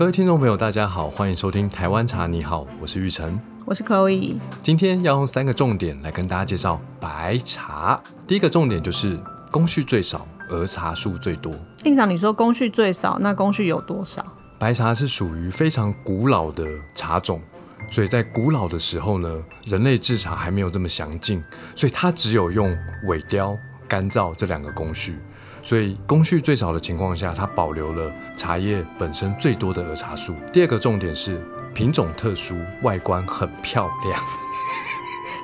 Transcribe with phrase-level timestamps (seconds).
[0.00, 2.26] 各位听众朋友，大家好，欢迎收听台湾茶。
[2.26, 3.38] 你好，我是玉成。
[3.66, 8.00] 我是 Chloe，今天要用三个重点来跟大家介绍白茶。
[8.26, 11.54] 第一个重点就是工序最少，而茶树最多。
[11.84, 14.24] 印长，你说工序最少，那工序有多少？
[14.58, 17.42] 白茶是属于非常古老的茶种，
[17.90, 19.28] 所以在古老的时候呢，
[19.66, 21.44] 人类制茶还没有这么详尽，
[21.76, 22.74] 所以它只有用
[23.04, 23.54] 萎凋、
[23.86, 25.18] 干燥这两个工序。
[25.62, 30.34] 所以工序最少的情况下，它保留了茶叶本身最多的儿茶素。
[30.52, 31.40] 第二个重点是
[31.74, 34.20] 品种特殊，外观很漂亮。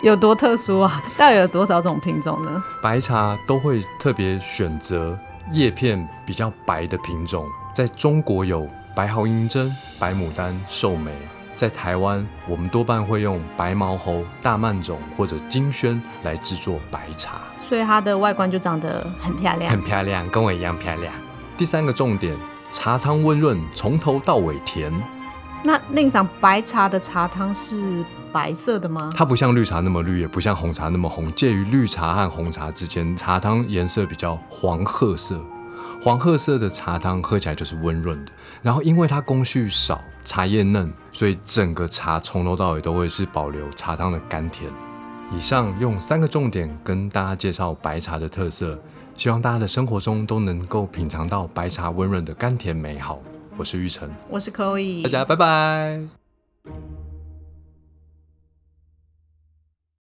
[0.02, 1.02] 有多特殊啊？
[1.16, 2.62] 到底有多少种品种呢？
[2.82, 5.18] 白茶都会特别选择
[5.52, 11.12] 叶片比较白的品种，在中国有白毫银针、白牡丹、寿眉，
[11.56, 19.80] 在台湾我们多半会用白毛猴、大曼种或者金萱来制作白茶，所以它的外观就长得很漂亮很。
[19.80, 21.12] 漂亮，跟我一样漂亮。
[21.56, 22.36] 第三个重点，
[22.70, 24.92] 茶汤温润，从头到尾甜。
[25.64, 29.10] 那令长白茶的茶汤是白色的吗？
[29.16, 33.16] 它不像绿茶那么绿，也不像红茶那么红，介于绿茶和红茶之间。
[33.16, 35.42] 茶汤颜色比较黄褐色，
[36.00, 38.32] 黄褐色的茶汤喝起来就是温润的。
[38.62, 44.70] 然后因为它工序少，茶叶嫩，所以整个茶从头到尾都会是保留茶汤的甘甜。
[45.32, 48.78] 以上用三个重点跟大家介绍白茶的特色，
[49.16, 53.20] 希望大家的生活中都能够品尝到白茶温润的甘甜美好。
[53.56, 56.25] 我是玉成，我是 Chloe，大家拜拜。